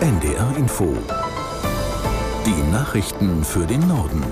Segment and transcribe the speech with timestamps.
[0.00, 0.96] NDR Info.
[2.46, 4.24] Die Nachrichten für den Norden.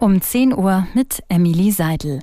[0.00, 2.18] Um 10 Uhr mit Emily Seidel.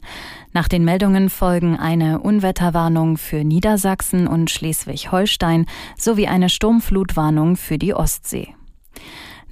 [0.52, 5.68] Nach den Meldungen folgen eine Unwetterwarnung für Niedersachsen und Schleswig-Holstein
[5.98, 8.54] sowie eine Sturmflutwarnung für die Ostsee.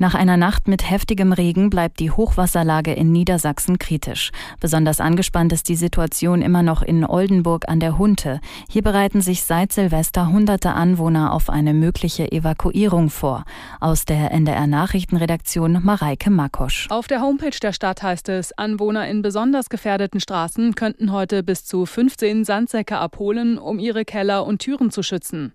[0.03, 4.31] Nach einer Nacht mit heftigem Regen bleibt die Hochwasserlage in Niedersachsen kritisch.
[4.59, 8.41] Besonders angespannt ist die Situation immer noch in Oldenburg an der Hunte.
[8.67, 13.45] Hier bereiten sich seit Silvester hunderte Anwohner auf eine mögliche Evakuierung vor.
[13.79, 16.87] Aus der NDR Nachrichtenredaktion Mareike Makosch.
[16.89, 21.63] Auf der Homepage der Stadt heißt es, Anwohner in besonders gefährdeten Straßen könnten heute bis
[21.63, 25.53] zu 15 Sandsäcke abholen, um ihre Keller und Türen zu schützen.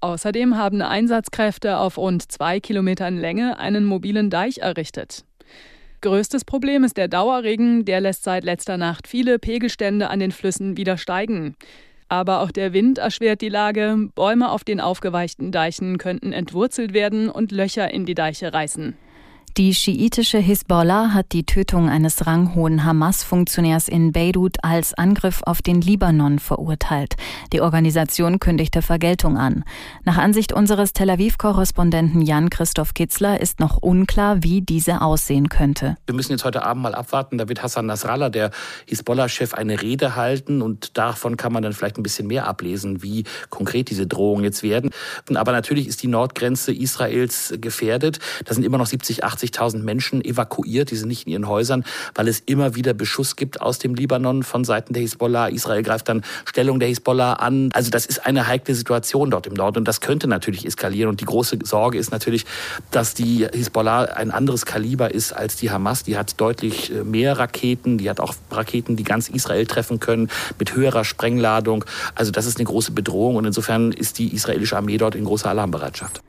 [0.00, 5.24] Außerdem haben Einsatzkräfte auf rund zwei Kilometern Länge einen mobilen Deich errichtet.
[6.00, 10.78] Größtes Problem ist der Dauerregen, der lässt seit letzter Nacht viele Pegelstände an den Flüssen
[10.78, 11.54] wieder steigen.
[12.08, 14.08] Aber auch der Wind erschwert die Lage.
[14.14, 18.96] Bäume auf den aufgeweichten Deichen könnten entwurzelt werden und Löcher in die Deiche reißen.
[19.56, 25.80] Die schiitische Hisbollah hat die Tötung eines ranghohen Hamas-Funktionärs in Beirut als Angriff auf den
[25.80, 27.16] Libanon verurteilt.
[27.52, 29.64] Die Organisation kündigte Vergeltung an.
[30.04, 35.96] Nach Ansicht unseres Tel Aviv-Korrespondenten Jan-Christoph Kitzler ist noch unklar, wie diese aussehen könnte.
[36.06, 37.36] Wir müssen jetzt heute Abend mal abwarten.
[37.36, 38.52] Da wird Hassan Nasrallah, der
[38.86, 43.24] Hisbollah-Chef, eine Rede halten und davon kann man dann vielleicht ein bisschen mehr ablesen, wie
[43.50, 44.90] konkret diese Drohungen jetzt werden.
[45.34, 48.20] Aber natürlich ist die Nordgrenze Israels gefährdet.
[48.44, 51.84] Da sind immer noch 70, 80 80.000 Menschen evakuiert, die sind nicht in ihren Häusern,
[52.14, 55.48] weil es immer wieder Beschuss gibt aus dem Libanon von Seiten der Hisbollah.
[55.48, 57.70] Israel greift dann Stellung der Hisbollah an.
[57.72, 61.08] Also das ist eine heikle Situation dort im Norden und das könnte natürlich eskalieren.
[61.08, 62.44] Und die große Sorge ist natürlich,
[62.90, 66.04] dass die Hisbollah ein anderes Kaliber ist als die Hamas.
[66.04, 70.28] Die hat deutlich äh, mehr Raketen, die hat auch Raketen, die ganz Israel treffen können,
[70.58, 71.84] mit höherer Sprengladung.
[72.14, 75.50] Also das ist eine große Bedrohung und insofern ist die israelische Armee dort in großer
[75.50, 76.22] Alarmbereitschaft.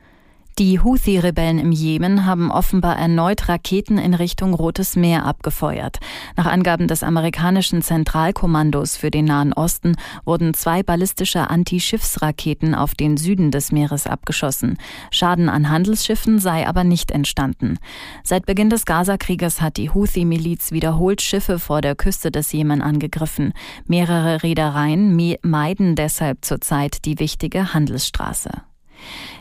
[0.61, 5.97] Die Houthi-Rebellen im Jemen haben offenbar erneut Raketen in Richtung Rotes Meer abgefeuert.
[6.37, 13.17] Nach Angaben des amerikanischen Zentralkommandos für den Nahen Osten wurden zwei ballistische Anti-Schiffsraketen auf den
[13.17, 14.77] Süden des Meeres abgeschossen.
[15.09, 17.79] Schaden an Handelsschiffen sei aber nicht entstanden.
[18.23, 23.53] Seit Beginn des Gaza-Krieges hat die Houthi-Miliz wiederholt Schiffe vor der Küste des Jemen angegriffen.
[23.87, 28.51] Mehrere Reedereien meiden deshalb zurzeit die wichtige Handelsstraße.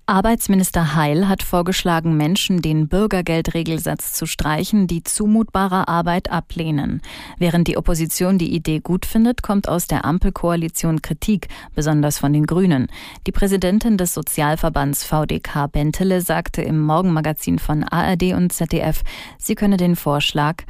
[0.07, 7.01] Arbeitsminister Heil hat vorgeschlagen, Menschen den Bürgergeldregelsatz zu streichen, die zumutbare Arbeit ablehnen.
[7.39, 12.45] Während die Opposition die Idee gut findet, kommt aus der Ampelkoalition Kritik, besonders von den
[12.45, 12.85] Grünen.
[13.25, 19.01] Die Präsidentin des Sozialverbands VDK Bentele sagte im Morgenmagazin von ARD und ZDF,
[19.39, 20.65] sie könne den Vorschlag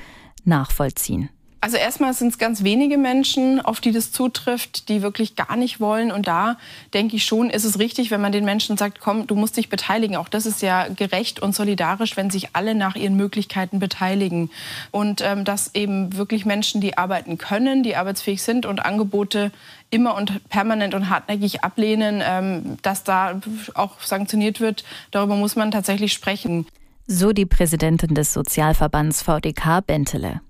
[0.45, 1.29] nachvollziehen.
[1.65, 5.79] Also erstmal sind es ganz wenige Menschen, auf die das zutrifft, die wirklich gar nicht
[5.79, 6.11] wollen.
[6.11, 6.57] Und da
[6.93, 9.67] denke ich schon, ist es richtig, wenn man den Menschen sagt, komm, du musst dich
[9.67, 10.15] beteiligen.
[10.15, 14.51] Auch das ist ja gerecht und solidarisch, wenn sich alle nach ihren Möglichkeiten beteiligen.
[14.91, 19.51] Und ähm, dass eben wirklich Menschen, die arbeiten können, die arbeitsfähig sind und Angebote
[19.89, 23.41] immer und permanent und hartnäckig ablehnen, ähm, dass da
[23.73, 26.67] auch sanktioniert wird, darüber muss man tatsächlich sprechen.
[27.07, 30.41] So die Präsidentin des Sozialverbands VDK Bentele.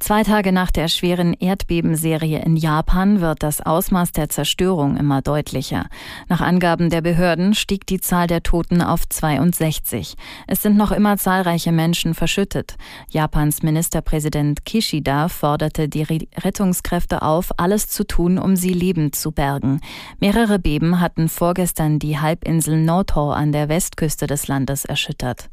[0.00, 5.88] Zwei Tage nach der schweren Erdbebenserie in Japan wird das Ausmaß der Zerstörung immer deutlicher.
[6.26, 10.16] Nach Angaben der Behörden stieg die Zahl der Toten auf 62.
[10.46, 12.76] Es sind noch immer zahlreiche Menschen verschüttet.
[13.10, 19.82] Japans Ministerpräsident Kishida forderte die Rettungskräfte auf, alles zu tun, um sie lebend zu bergen.
[20.18, 25.50] Mehrere Beben hatten vorgestern die Halbinsel Noto an der Westküste des Landes erschüttert.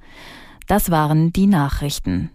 [0.68, 2.32] Das waren die Nachrichten.